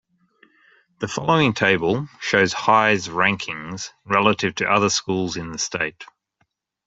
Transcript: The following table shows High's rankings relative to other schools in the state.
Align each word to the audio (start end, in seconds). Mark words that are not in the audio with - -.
The 0.97 1.07
following 1.07 1.53
table 1.53 2.07
shows 2.19 2.53
High's 2.53 3.07
rankings 3.07 3.91
relative 4.03 4.55
to 4.55 4.67
other 4.67 4.89
schools 4.89 5.37
in 5.37 5.51
the 5.51 5.59
state. 5.59 6.05